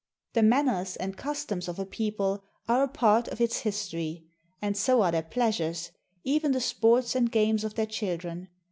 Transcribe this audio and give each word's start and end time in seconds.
The 0.33 0.41
manners 0.41 0.95
and 0.95 1.15
customs 1.15 1.67
of 1.67 1.77
a 1.77 1.85
people 1.85 2.43
are 2.67 2.81
a 2.81 2.87
part 2.87 3.27
of 3.27 3.39
its 3.39 3.57
history; 3.59 4.25
and 4.59 4.75
so 4.75 5.03
are 5.03 5.11
their 5.11 5.21
pleasures, 5.21 5.91
even 6.23 6.53
the 6.53 6.59
sports 6.59 7.15
and 7.15 7.31
games 7.31 7.63
of 7.63 7.75
their 7.75 7.85
children. 7.85 8.47